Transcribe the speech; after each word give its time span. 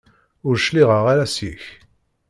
Ur 0.47 0.55
cliɛeɣ 0.65 1.03
ara 1.11 1.25
seg-k. 1.35 1.63